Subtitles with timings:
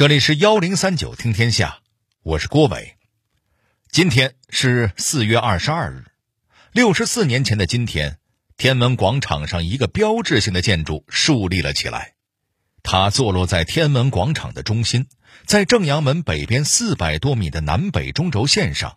[0.00, 1.80] 这里是幺零三九听天下，
[2.22, 2.96] 我是郭伟。
[3.90, 6.06] 今天是四月二十二日，
[6.72, 8.16] 六十四年前的今天，
[8.56, 12.14] 天安门广场上一个标志性的建筑树立了起来。
[12.82, 15.06] 它坐落在天安门广场的中心，
[15.44, 18.96] 在正阳门北边四百多米的南北中轴线上，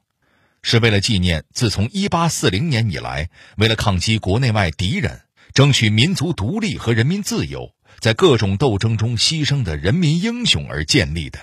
[0.61, 5.23] 是为了纪念自从一八四零年以来，为了抗击国内外敌人，
[5.53, 7.75] 争取民族独立和人民自由。
[8.03, 11.39] 在各种斗争中牺牲的人民英雄而建立的，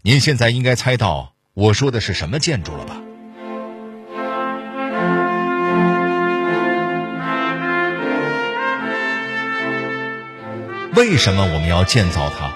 [0.00, 2.96] 您现在应该猜到我说的是什么建筑了吧？
[10.94, 12.54] 为什么我们要建造它？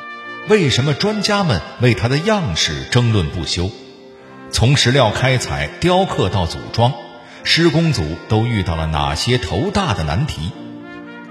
[0.48, 3.70] 为什么专家们为它的样式争论不休？
[4.50, 6.94] 从石料开采、雕刻到组装，
[7.44, 10.52] 施工组都遇到了哪些头大的难题？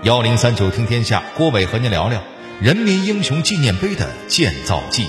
[0.01, 2.23] 幺零三九听天下，郭伟和您聊聊
[2.61, 5.05] 人民英雄纪念碑的建造记。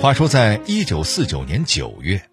[0.00, 2.30] 话说，在一九四九年九月，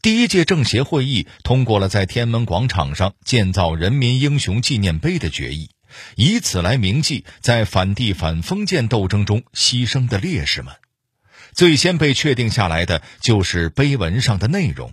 [0.00, 5.70] 第一届政协会议通过了在天安门广场上建造人民英雄纪念碑的决议。
[6.16, 10.74] 以此来铭记在反帝反封建斗争中牺牲的烈士们。
[11.54, 14.92] 最先被确定下来的就是碑文上的内容。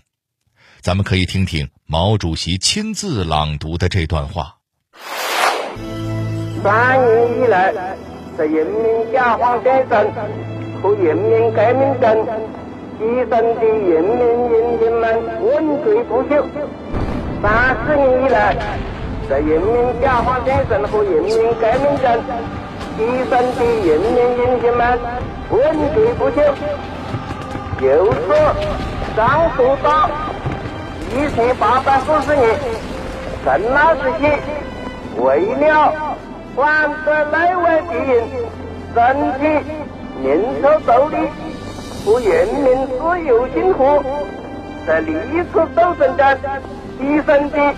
[0.82, 4.58] 咱们可以听听毛主席亲自朗读的这段话：
[6.64, 7.74] 三年以来，
[8.38, 10.12] 在人民解放战争
[10.82, 12.26] 和人民革命中
[13.00, 14.20] 牺牲的人民
[14.52, 15.04] 英雄们
[15.44, 16.48] 问罪不休。
[17.42, 18.95] 三十年以来。
[19.30, 22.06] 在人民解放战争和人民革命中
[22.98, 25.00] 牺牲的人民英雄们
[25.50, 26.42] 问题不休。
[27.82, 28.18] 由此
[29.16, 30.10] 上溯到
[31.12, 32.48] 一千八百四十年，
[33.44, 34.24] 陈老时期，
[35.18, 35.94] 为了
[36.56, 38.14] 反对内外敌人，
[38.94, 39.00] 争
[39.40, 39.42] 取
[40.22, 40.26] 民
[40.62, 41.14] 族独立
[42.06, 44.04] 和人民自由幸福，
[44.88, 45.44] 在历史
[45.76, 46.26] 斗争中
[47.00, 47.76] 牺牲的。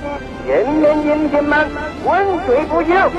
[0.47, 1.69] 人民英雄们
[2.05, 3.11] 问罪不休。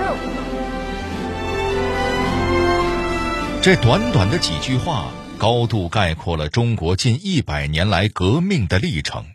[3.61, 9.27] 这短短的几句话，高度概括了中国近一百年来革命的历程。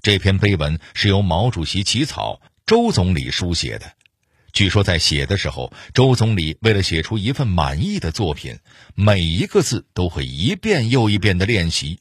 [0.00, 3.92] 这篇碑文是由毛主席起草，周总理书写的。
[4.54, 8.58] 据说在写的时候，周总理为了写出一份满意的作品，
[8.94, 12.00] 每一个字都会一遍又一遍的练习。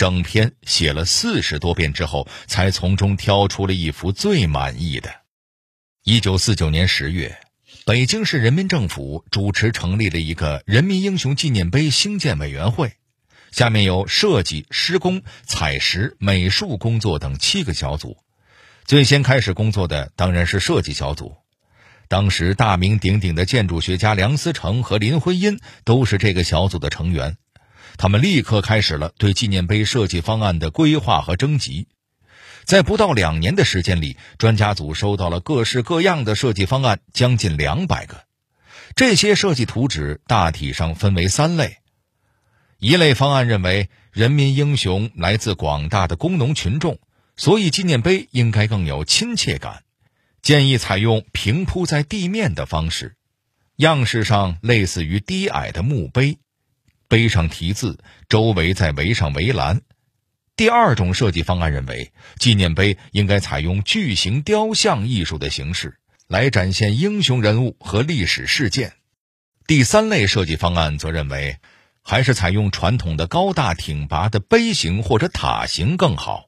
[0.00, 5.10] 整篇写了四十多遍之后，才从中挑出了一幅最满意的。
[6.04, 7.38] 一九四九年十月，
[7.84, 12.94] 北京市人民政府主持成立了一个人民英雄纪念碑兴建委员会，
[13.52, 18.16] 下面有设计、施工、采石、美术工作等七个小组。
[18.86, 21.36] 最先开始工作的当然是设计小组，
[22.08, 27.36] 当时大名鼎鼎的建筑学家梁思成和林徽因都是这个小组的成员。
[28.02, 31.86] 他们立刻开始了对纪念碑设计方案的规划和征集，
[32.64, 38.24] 在不到两年的时间里，专家组收到了各式各样的设计方案，将近两百个。
[38.96, 41.76] 这些设计图纸大体上分为三类：
[42.78, 46.98] 一类方案认为人民英雄来自广大的工农群众，
[47.36, 49.82] 所以纪念碑应该更有亲切感，
[50.40, 53.16] 建议采用平铺在地面的方式，
[53.76, 56.38] 样式上类似于低矮的墓碑。
[57.10, 57.98] 碑上题字，
[58.28, 59.80] 周围再围上围栏。
[60.54, 68.92] 第二种设计方案认为，纪念碑应该采用巨型雕像艺术的形式，来展现英雄人物和历史事件。
[69.66, 71.58] 第三类设计方案则认为，
[72.00, 76.46] 还是采用传统的高大挺拔的碑形或者塔形更好，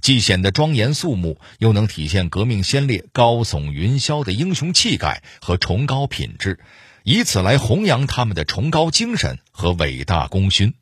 [0.00, 6.60] 既显得庄严肃穆，又能体现革命先烈高耸云霄的英雄气概和崇高品质。
[7.02, 10.74] 以此来弘扬他们的崇高精神和伟大功勋。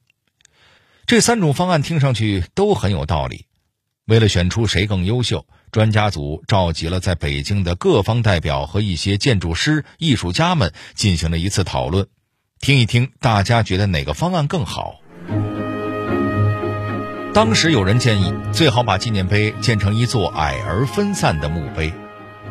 [1.06, 3.46] 这三种方案听上去都很有道理。
[4.06, 12.06] 为了选出谁更优秀，专家组召集了在北京的各方代表和一些建筑师、艺术家们进行了一次讨论，
[12.58, 15.00] 听一听大家觉得哪个方案更好。
[17.34, 21.92] 当时有人建议，最好把纪念碑建成一座矮而分散的墓碑。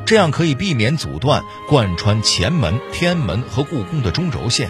[0.08, 4.70] 这样可以避免阻断贯穿前门、天安门和故宫的中轴线，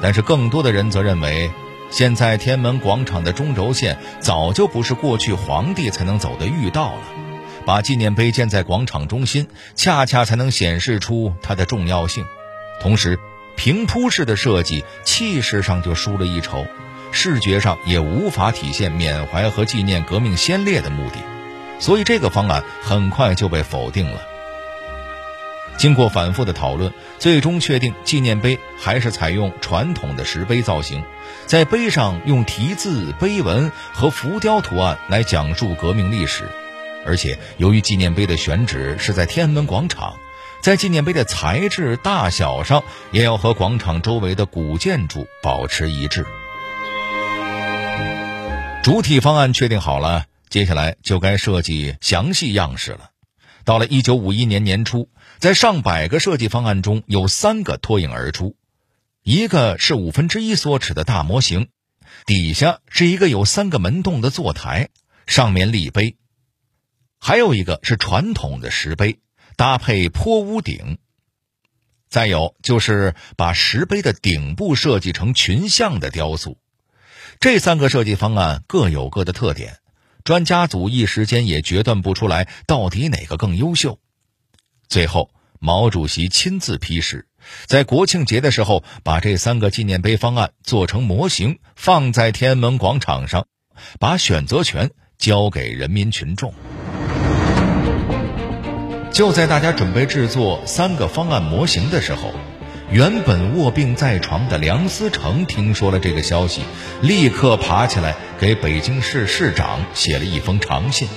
[0.00, 1.50] 但是更多的人则认为，
[1.90, 7.00] 现在天安门广场的中轴线早就不是过去皇帝才能走的御道了。
[7.66, 12.24] 把纪念碑建在广场中心，恰恰才能显示出它的重要性。
[12.80, 13.18] 同时，
[13.56, 16.64] 平铺式的设计气势上就输了一筹，
[17.12, 21.18] 视觉上也无法体现缅怀和纪念革命先烈的目的，
[21.78, 24.22] 所以这个方案很快就被否定了。
[25.76, 31.04] 经过反复的讨论，最终确定纪念碑还是采用传统的石碑造型，
[31.44, 36.48] 在碑上用题字、碑文和浮雕图案来讲述革命历史。
[37.04, 40.16] 而且，由于纪念碑的选址是在天安门广场，
[40.62, 42.82] 在纪念碑的材质、大小上
[43.12, 46.24] 也要和广场周围的古建筑保持一致。
[48.82, 53.10] 主体方案确定好了，接下来就该设计详细样式了。
[53.64, 55.10] 到了一九五一年年初。
[55.38, 58.56] 在上百个设计方案中，有三个脱颖而出，
[59.22, 61.68] 一个是五分之一缩尺的大模型，
[62.24, 64.88] 底下是一个有三个门洞的坐台，
[65.26, 66.16] 上面立碑；
[67.18, 69.18] 还有一个是传统的石碑，
[69.56, 70.96] 搭配坡屋顶；
[72.08, 76.58] 再有就是把石碑的顶部设计成群像的雕塑。
[77.40, 79.80] 这三个设计方案各有各的特点，
[80.24, 84.00] 专家组一时间也决断不出来到底哪个更优秀。
[84.88, 87.26] 最后，毛主席亲自批示，
[87.66, 93.46] 在国庆节的时候，把这三个纪念碑方案做成模型，放在天安门广场上，
[93.98, 96.54] 把选择权交给人民群众。
[99.10, 102.32] 就在大家准备制作三个方案模型的时候，
[102.90, 106.62] 原本卧病在床的梁思成听说了这个消息，
[107.00, 111.08] 立刻爬起来给北京市市长写了一封长信。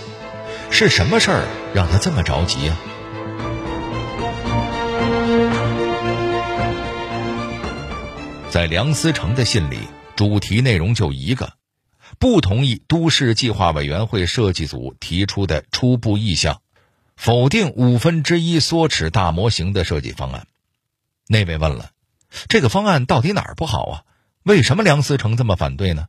[0.72, 2.78] 是什么事儿让他这么着急啊？
[8.50, 9.78] 在梁思成的信里，
[10.16, 11.54] 主题内容就一个：
[12.18, 16.60] 不同意都市计划委员会设计组提出的初步意向，
[17.16, 20.48] 否定五分之一缩尺大模型的设计方案。
[21.28, 21.92] 那位问了，
[22.48, 24.04] 这个方案到底哪儿不好啊？
[24.42, 26.08] 为什么梁思成这么反对呢？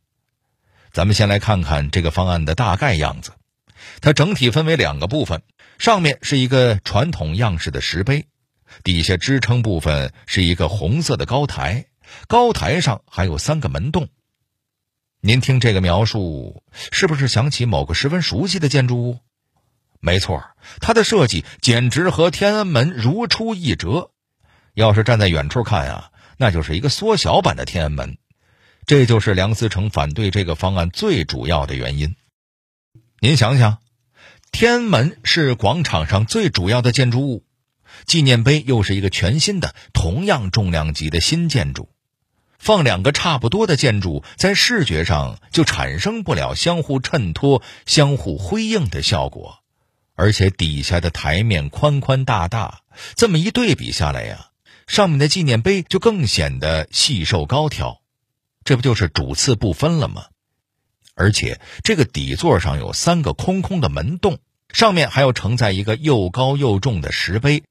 [0.93, 3.33] 咱们先来看看这个方案的大概样子。
[4.01, 5.43] 它整体分为两个部分，
[5.79, 8.29] 上面是一个传统样式的石碑，
[8.83, 11.85] 底下支撑部分是一个红色的高台。
[12.29, 14.09] 高台上还有三个门洞。
[15.21, 16.63] 您听这个描述，
[16.93, 19.19] 是不是想起某个十分熟悉的建筑物？
[20.01, 20.43] 没错，
[20.81, 24.11] 它的设计简直和天安门如出一辙。
[24.73, 28.17] 要是站在远处看啊，那就是一个缩小版的天安门。
[28.87, 32.17] 这就是梁思成反对这个方案最主要的原因。
[33.19, 33.79] 您想想，
[34.51, 37.45] 天安门是广场上最主要的建筑物，
[38.07, 41.91] 纪念碑又是一个全新的、同样重量级的新建筑。
[42.61, 49.61] 放两个差不多的建筑，在视觉上就产生不了相互衬托、相互辉映的效果，
[50.15, 52.83] 而且底下的台面宽宽大大，
[53.17, 54.51] 这么一对比下来呀，
[54.87, 58.03] 上面的纪念碑就更显得细瘦高挑，
[58.63, 60.27] 这不就是主次不分了吗？
[61.15, 64.39] 而且这个底座上有三个空空的门洞，
[64.71, 67.63] 上面还要承载一个又高又重的石碑，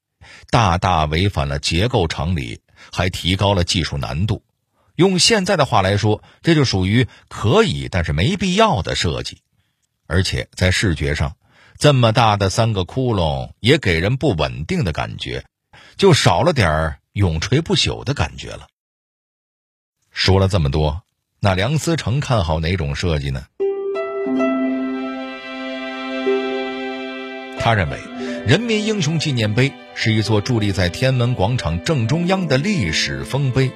[0.50, 4.44] 大大违反了结构常理，还提高了技术难度。
[5.00, 9.38] 用现在的话来说，这就属于可以但是没必要的设计，
[10.08, 11.38] 而且在视觉上，
[11.78, 15.46] 这么大的三个窟窿也给人不稳定的感觉，
[15.96, 18.68] 就少了点永垂不朽的感觉了。
[20.12, 21.02] 说了这么多，
[21.40, 23.46] 那梁思成看好哪种设计呢？
[27.58, 27.98] 他认为，
[28.46, 33.72] 人民英雄纪念碑是一座伫立在天安门广场正中央的历史丰碑。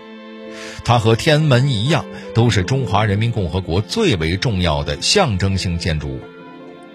[0.84, 6.20] 它和天安门一样，都是中华人民共和国最为重要的象征性建筑物。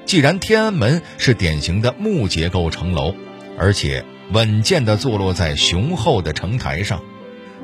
[0.05, 3.15] 既然天安门是典型的木结构城楼，
[3.59, 7.03] 而且稳健地坐落在雄厚的城台上，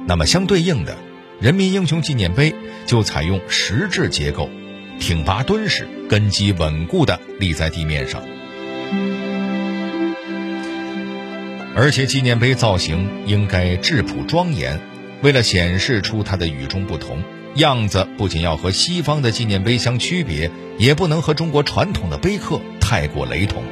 [0.07, 0.97] 那么相对应的，
[1.41, 4.51] 人民英雄纪念碑就采用石质结构，
[5.01, 8.23] 挺拔敦实，根基稳固地立在地面上。
[11.77, 14.81] 而且纪念碑造型应该质朴庄严。
[15.25, 23.63] 为了显示出它的与众不同，样子不仅要和西方的纪念碑相区别，也不能和中国传统的碑刻太过雷同。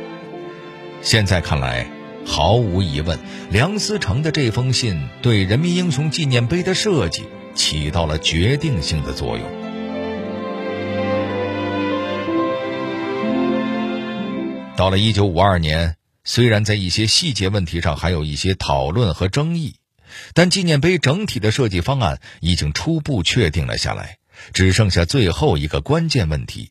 [1.02, 1.86] 现在看来，
[2.24, 3.18] 毫无疑问，
[3.50, 9.46] 梁思成的这封信对人民英雄纪念碑的设计起到了决定性的作用。
[14.74, 19.74] 到了一九五二年，虽然在一些细节问题上还有一些讨论和争议。
[20.34, 24.18] 但纪念碑整体的设计方案已经初步确定了下来，
[24.52, 26.70] 只剩下最后一个关键问题：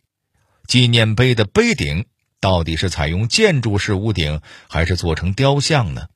[0.68, 2.06] 纪念碑的碑顶
[2.40, 6.08] 到底是采用建筑式屋顶，还是做成雕像呢？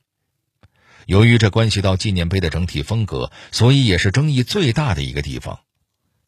[1.06, 5.60] 由于这关系到纪念碑的整体风格，所以也是争议最大的一个地方。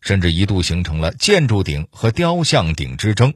[0.01, 3.35] 甚至一度形成了建筑顶和雕像顶之争。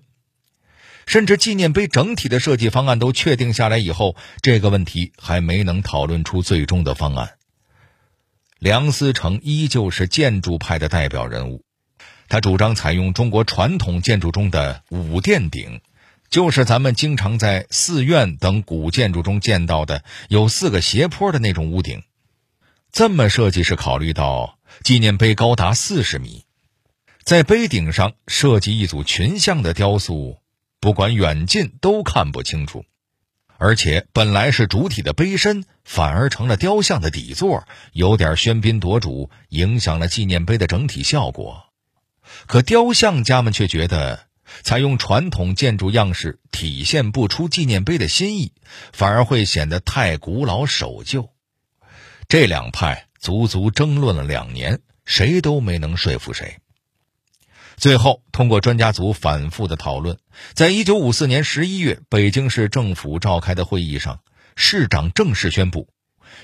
[1.05, 7.33] 甚至纪念碑整体的设计方案都确定下来以后，这个问题还没能讨论出最终的方案。
[8.63, 11.65] 梁思成依旧是建筑派的代表人物，
[12.29, 15.81] 他主张采用中国传统建筑中的五殿顶，
[16.31, 22.05] 就是咱们经常在寺院等古建筑中见到的有四个斜坡的那种屋顶。
[22.93, 26.45] 这么设计是考虑到纪念碑高达四十米，
[27.25, 30.39] 在碑顶上设计一组群像的雕塑，
[30.79, 32.85] 不管远近都看不清楚。
[33.63, 41.67] 而且本来是主体的碑身，反而成了雕像的底座，有点喧宾夺主，影响了纪念碑的整体效果。
[42.49, 44.27] 可雕像家们却觉得，
[44.65, 48.53] 采用传统建筑样式体现不出纪念碑的新意，
[48.93, 51.31] 反而会显得太古老守旧。
[52.27, 56.59] 这两派足足争论了两年，谁都没能说服谁。
[57.77, 60.19] 最后，通过专家组反复的讨论，
[60.55, 64.21] 在一九五四年十一月，北京市政府召开的会议上，
[64.55, 65.89] 市长正式宣布，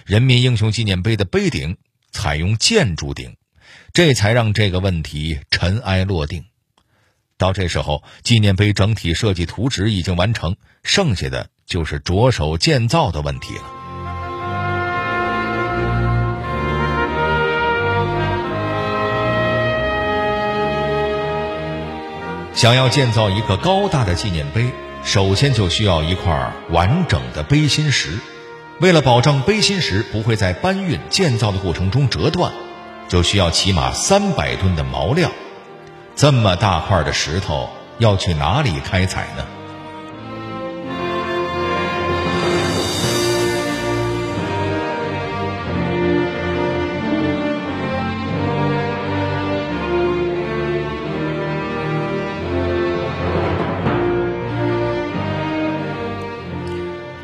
[0.04, 1.76] 人民英雄纪念碑的碑顶
[2.11, 3.37] 采用建筑顶，
[3.92, 6.44] 这才让这个问题尘埃落定。
[7.37, 13.77] 到这时候，纪念碑整体设计图纸已经完成，剩下的就是着手建造的问题了。
[22.59, 24.73] 想要建造一个高大的纪念碑，
[25.05, 28.19] 首先就需要一块完整的碑心石。
[28.81, 32.53] 为了保证碑心石不会在搬运建造的过程中折断，
[33.07, 35.31] 就需要起码三百吨的毛料。
[36.17, 39.47] 这么大块的石头要去哪里开采呢？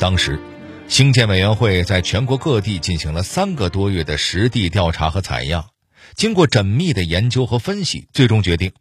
[0.05, 0.39] 当时，
[0.87, 5.71] 兴建委员会在全国各地进行了三个多月的实地调查和采样，
[6.15, 8.75] 经过缜密的研究和分析，最终决定，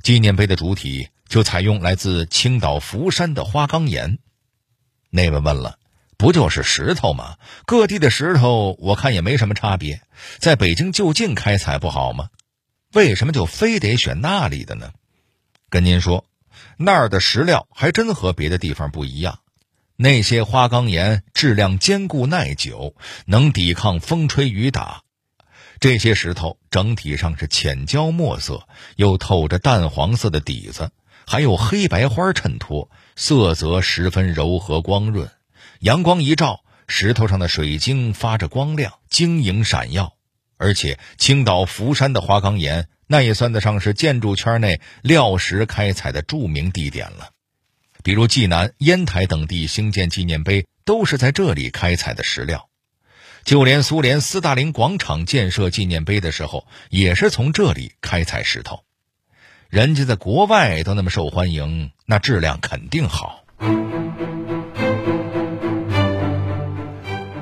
[0.00, 4.18] 纪念碑的主体就采用来自青岛福山的花岗岩。
[5.10, 5.76] 那位问了，
[6.16, 7.34] 不就是石头吗？
[7.66, 10.00] 各地的石头我看也没什么差别，
[10.38, 12.28] 在北京就近开采不好吗？
[12.92, 14.92] 为什么就非得选那里的呢？
[15.68, 16.26] 跟您说，
[16.76, 19.40] 那儿的石料还真和别的地方不一样。
[20.02, 22.94] 那些花岗岩质量坚固耐久，
[23.26, 25.02] 能抵抗风吹雨打。
[25.78, 28.66] 这些石头整体上是浅焦墨色，
[28.96, 30.90] 又透着淡黄色的底子，
[31.26, 35.30] 还有黑白花衬托，色泽十分柔和光润。
[35.80, 40.14] 阳光一照，石头上的水晶发着光亮，晶莹闪耀。
[40.56, 47.32] 而且青岛福山的花岗岩，那也算得上是建筑圈内料石开采的著名地点了。
[48.02, 52.68] 比如济南、烟台等地兴建纪念碑，都是在这里开采的石料；
[53.44, 58.84] 就连苏联斯大林广场建设纪念碑的时候，也是从这里开采石头。
[59.68, 63.44] 人家在国外都那么受欢迎，那质量肯定好。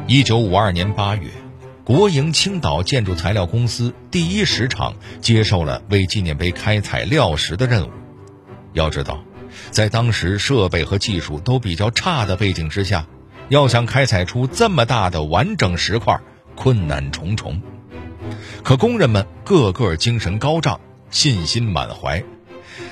[0.07, 1.31] 一九五二年八月，
[1.85, 7.93] 国营青岛建筑材料公司第一石厂接受了为纪念碑开采料石的任务。
[8.73, 9.23] 要知道。
[9.71, 13.07] 在当时设备和技术都比较差的背景之下，
[13.49, 16.21] 要想开采出这么大的完整石块，
[16.55, 17.61] 困难重重。
[18.63, 22.23] 可工人们个个精神高涨，信心满怀，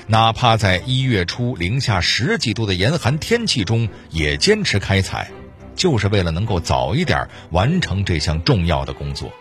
[0.07, 5.29] 哪怕在一月初零下十几度的严寒天气中，也坚持开采，
[5.75, 9.31] 就是为了能够早一点完成这项重要的工作。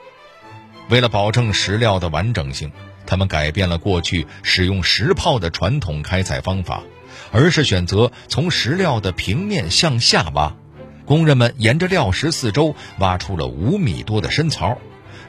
[0.88, 2.70] 为了保证石料的完整性，
[3.06, 6.82] 他们改变了过去使用石炮的传统开采方法。
[7.32, 10.54] 而是选择从石料的平面向下挖，
[11.04, 14.78] 工人们沿着料石四周挖出了五米多的深槽，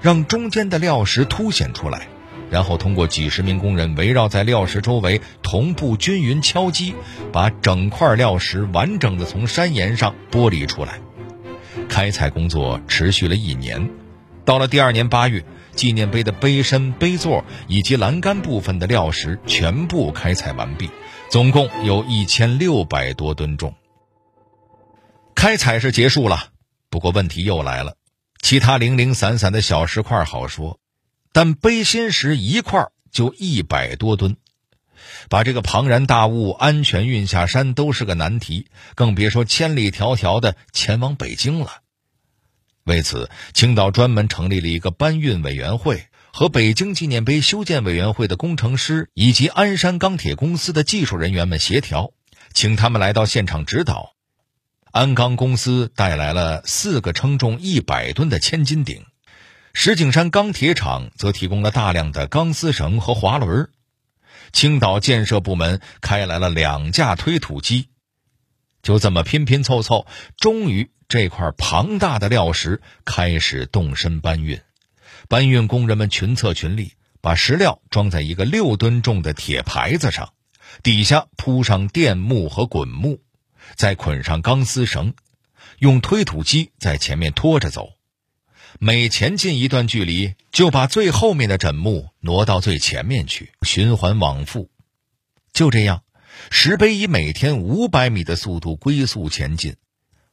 [0.01, 2.07] 让中间的料石凸显出来，
[2.49, 6.95] 然后通过几十名工人围绕在料石周围同步均匀敲击，
[7.31, 10.99] 把整块料石完整的从山岩上剥离出来。
[11.89, 13.89] 开采工作持续了一年，
[14.45, 20.89] 到了第二年八月，纪念碑的碑身、碑座以及栏杆部分的料石全部开采完毕。
[21.29, 23.75] 总共有一千六百多吨重。
[25.35, 26.51] 开采是结束了，
[26.89, 27.97] 不过问题又来了。
[28.41, 30.79] 其他零零散散的小石块好说，
[31.33, 34.37] 但背心石一块就一百多吨，
[35.29, 41.81] 把这个庞然大物安全运下山都是个难题，更别说千里迢迢的前往北京了。
[42.85, 46.05] 为此，青岛专门成立了一个搬运委员会。
[46.37, 52.11] 和北京纪念碑修建委员会的工程师以及鞍山钢铁公司的技术人员们协调，
[52.53, 54.13] 请他们来到现场指导。
[54.91, 59.03] 鞍钢公司带来了四个称重一百吨的千斤顶，
[59.73, 63.69] 石景山钢铁厂则提供了大量的钢丝绳和滑轮，
[64.53, 67.87] 青岛建设部门开来了两架推土机。
[68.83, 70.05] 就这么拼拼凑凑，
[70.37, 74.61] 终于这块庞大的料石开始动身搬运。
[75.27, 80.33] 搬运工人们群策群力，把石料装在一个六吨重的铁牌子上，
[80.83, 83.19] 底下铺上垫木和滚木。
[83.75, 85.13] 再捆上钢丝绳，
[85.79, 87.89] 用推土机在前面拖着走。
[88.79, 94.69] 每前进一段距离，就把最后面的枕木挪到最前面去，循环往复。
[95.51, 96.03] 就这样，
[96.49, 99.75] 石碑以每天五百米的速度龟速前进，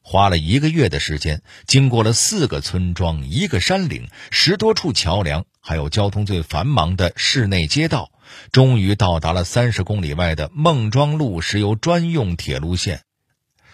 [0.06, 8.12] 花了一个月的时间，经过了四个村庄、一个山岭、十多处桥梁，还有交通最繁忙的市内街道，
[8.52, 13.00] 终于到达了三十公里外的孟庄路石油专用铁路线。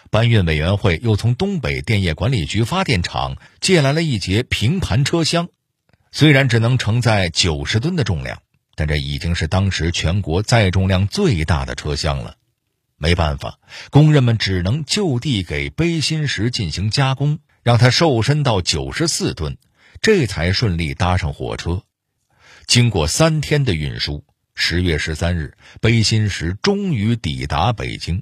[0.09, 5.49] 搬运委员会又从东北电业管理局发电厂借来了一节平盘车厢，
[6.11, 8.41] 虽然只能承载九十吨的重量，
[8.75, 12.35] 但这已经是当时全国载重量最大的车厢了。
[13.01, 13.57] 没办法，
[13.89, 19.57] 工人们只能就地给碑心石进行加工，让它瘦身到九十四吨，
[20.01, 21.81] 这才顺利搭上火车。
[22.67, 28.21] 经过三天的运输，十月十三日，碑心石终于抵达北京。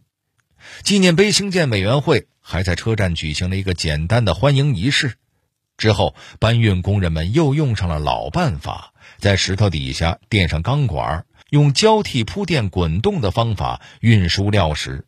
[0.81, 5.15] 纪念碑兴建委员会还在车站举行了一个简单的欢迎仪式，
[5.75, 15.05] 之后搬运工人们又用上了老办法，在石头底下垫上钢管，用交替铺垫滚动的方法运输料石。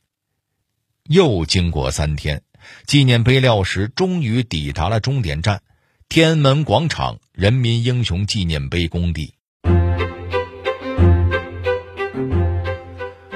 [1.08, 2.42] 又经过三天，
[2.86, 5.62] 纪念碑料石终于抵达了终点站——
[6.10, 9.34] 天安门广场人民英雄纪念碑工地。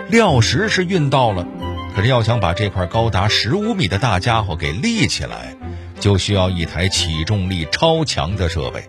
[0.09, 1.47] 料石是运到了。
[1.95, 5.55] 可是要想把这块高达十五米的大家伙给立起来，
[6.01, 8.83] 就需要一台起重力超强的设备。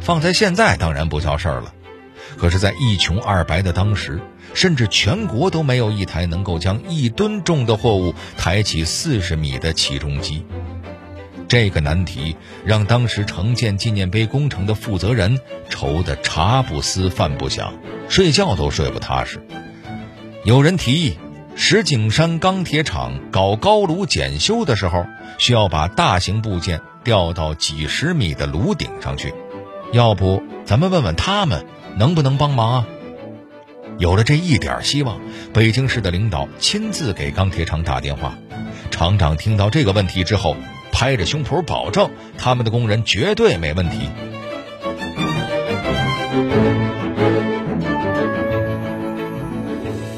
[0.00, 1.74] 放在现在当然不叫事儿了，
[2.38, 4.20] 可是，在一穷二白的当时，
[4.54, 10.44] 甚至全国都没有一台能够将一吨重的货物抬起四十米的起重机。
[11.48, 17.74] 这个难题让当时承建纪念碑工程的负责人愁得茶不思饭不想，
[18.08, 19.40] 睡觉都睡不踏实。
[20.44, 21.16] 有人提议。
[21.58, 25.06] 石景山钢铁厂搞高炉检修的时候，
[25.38, 29.32] 需要把大型部件吊到几十米的炉顶上去。
[29.90, 31.64] 要不，咱们问问他们
[31.96, 32.86] 能不能帮忙啊？
[33.98, 35.18] 有了这一点希望，
[35.54, 38.36] 北京市的领导亲自给钢铁厂打电话。
[38.90, 40.54] 厂长听到这个问题之后，
[40.92, 44.10] 拍着胸脯保证，他们的工人绝对没问题。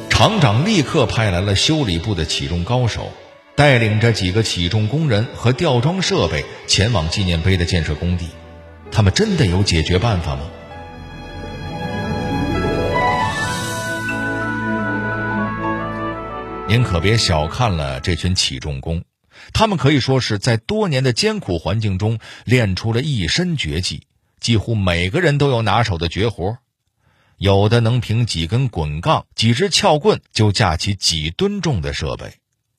[0.08, 3.12] 厂长立刻派来了修理部的起重高手，
[3.54, 8.26] 带领着几个起重工人和吊装设备前往纪念碑的建设工地。
[8.90, 10.40] 他们真的有解决办法吗？
[16.68, 19.02] 您可别小看了这群起重工，
[19.54, 24.02] 他们可以说是在多年的艰苦环境中练出了一身绝技，
[24.38, 26.58] 几乎每个人都有拿手的绝活。
[27.38, 32.34] 有的能凭几根滚杠、几只撬棍就架起几吨重的设备，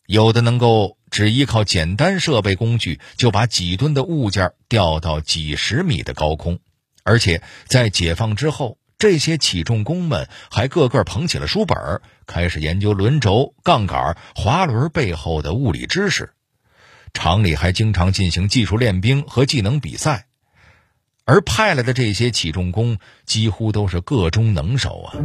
[0.06, 6.60] 有的能够只依靠简单设备工具就把几吨的物件吊到几十米的高空。
[7.04, 16.34] 而且在解放之后，这些起重工们还个个捧起了书本，开始研究轮轴、杠杆、滑轮背后的物理知识。
[17.14, 20.26] 厂里还经常进行技术练兵和技能比赛。
[21.24, 25.16] 而派来的这些起重工几乎都是个中能手啊！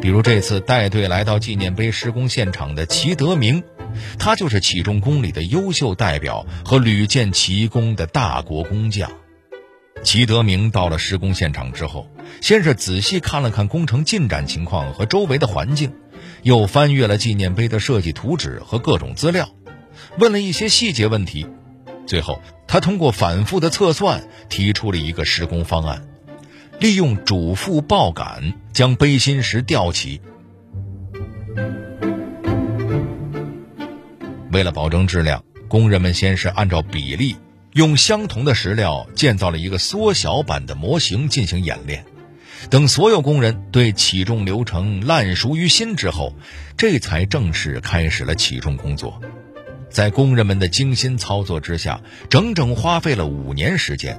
[0.00, 3.62] 比如这次带队来到纪念碑施工现场的齐德明，
[4.18, 9.12] 他就是起重工里的优秀代表和屡建奇功的大国工匠。
[10.02, 12.08] 齐德明到了施工现场之后，
[12.40, 15.92] 先是仔细看了看工程进展情况和周围的环境，
[16.42, 19.48] 又翻阅了纪念碑的设计图纸和各种资料，
[20.18, 21.46] 问了一些细节问题。
[22.06, 26.06] 最后，他通过反复的测算，提出了一个施工方案：
[26.78, 30.20] 利用主副抱杆将背心石吊起。
[34.52, 37.34] 为了保证质量，工人们先是按照比例，
[37.76, 42.06] 用相同的石料建造了一个缩小版的模型进行演练。
[42.70, 46.34] 等所有工人对起重流程烂熟于心之后，
[46.78, 49.20] 这才正式开始了起重工作。
[49.90, 54.18] 在工人们的精心操作之下，整整花费了五年时间。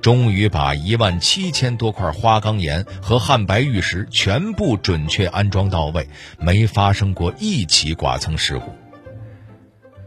[0.00, 8.81] 终于把一万七千多块花岗岩和汉白玉石全部准确安装到位，没发生过一起剐蹭事故。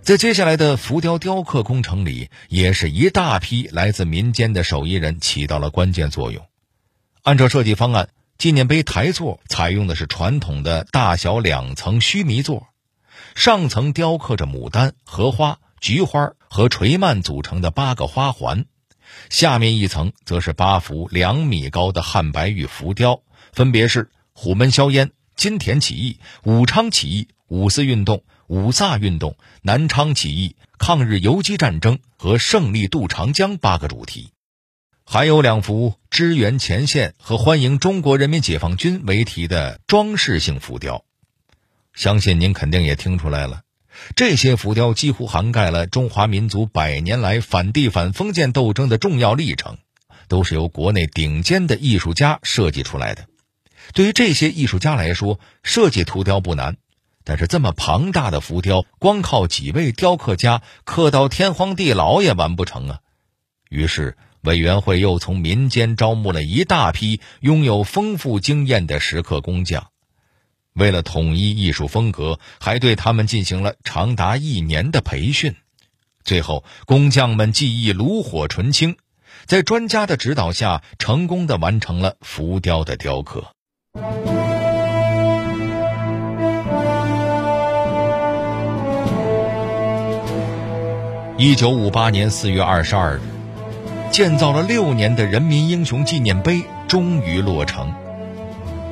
[0.05, 6.45] 在接下来的浮雕雕刻工程里，也是一大批来自民间的手艺人起到了关键作用。
[7.23, 12.67] 按照设计方案，纪念碑台座采用的是传统的大小两层须弥座，
[13.33, 18.65] 上层雕刻着牡丹、荷花、菊花和垂蔓组成的八个花环。
[19.31, 34.29] 下面一层则是八幅两米高的汉白玉浮雕，分别是虎门销烟、金田起义、武昌起义、五四运动、五卅运动、南昌起义、抗日游击战争和胜利渡长江八个主题，
[35.05, 41.03] 还有两幅支援前线和欢迎中国人民解放军为题的装饰性浮雕。
[41.93, 43.61] 相信您肯定也听出来了。
[44.15, 49.77] 这些浮雕几乎涵盖了中华民族百年来反帝反封建斗争的重要历程，
[50.27, 53.27] 都是由国内顶尖的艺术家设计出来的。
[53.93, 56.75] 对于这些艺术家来说，设计图雕不难，
[57.25, 62.99] 但是这么庞大的浮雕，光靠几位雕刻家刻到天荒地老也完不成啊！
[63.69, 69.87] 于是，委员会又从民间招募了一大批拥有丰富经验的石刻工匠。
[70.73, 75.55] 为了统一艺术风格，还对他们进行了长达一年的培训。
[76.23, 78.97] 最后，工匠们技艺炉火纯青，
[79.45, 83.51] 在专家的指导下，成功的完成了浮雕的雕刻。
[91.37, 93.19] 一九五八年四月二十二日，
[94.09, 97.93] 建造了六年的人民英雄纪念碑终于落成。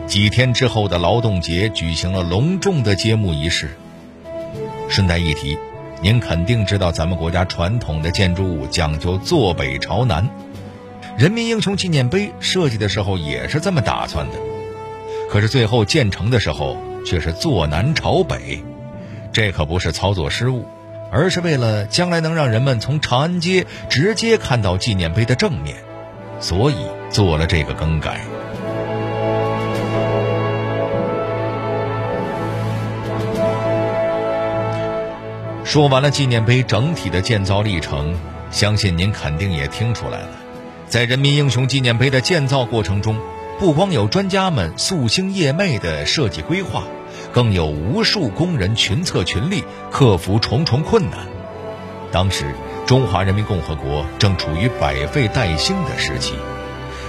[0.07, 3.69] 几天之后的劳动节举行了隆重的揭幕仪式。
[4.89, 5.57] 顺带一提，
[6.01, 10.27] 您肯定知道咱们国家传统的建筑物讲究坐北朝南，
[11.17, 14.33] 人民英雄纪念碑设计的时候也是这么打算的。
[15.29, 16.75] 可是最后建成的时候
[17.05, 18.61] 却是坐南朝北，
[19.31, 20.65] 这可不是操作失误，
[21.13, 25.77] 而是为了将来能让人们从长安街直接看到纪念碑的正面，
[26.39, 26.75] 所以
[27.11, 28.19] 做了这个更改。
[35.63, 38.15] 说完了纪念碑整体的建造历程，
[38.49, 40.29] 相信您肯定也听出来了，
[40.87, 43.19] 在人民英雄纪念碑的建造过程中，
[43.59, 46.83] 不光有专家们夙兴夜寐的设计规划，
[47.33, 51.27] 更有无数工人群策群力，克服重重困难。
[52.11, 52.53] 当时，
[52.85, 56.35] 中华人民共和国正处于百废待兴的时期，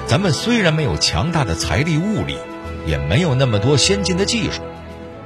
[0.07, 2.37] 咱们虽然没有强大的财力物力，
[2.87, 4.63] 也没有那么多先进的技术，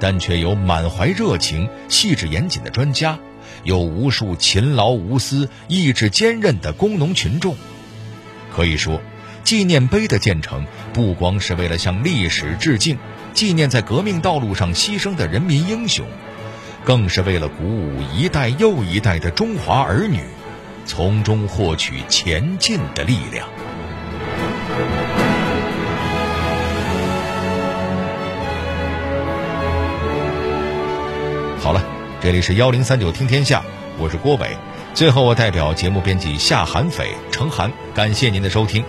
[0.00, 3.20] 但却有满怀热情、细致严谨的专家。
[3.62, 7.56] 有无数勤劳无私、意志坚韧的工农群众，
[8.52, 9.00] 可以说，
[9.44, 12.98] 纪念碑的建成不光是为了向历史致敬，
[13.32, 16.06] 纪念在革命道路上牺牲的人民英雄，
[16.84, 20.20] 更是为了鼓舞一代又一代的中华儿女，
[20.84, 23.46] 从中获取前进的力量。
[31.60, 31.82] 好了。
[32.20, 33.62] 这里是幺零三九听天下，
[33.96, 34.48] 我是郭伟。
[34.92, 38.84] 最后，我代表节目编辑夏寒斐、程涵，感谢您的收听。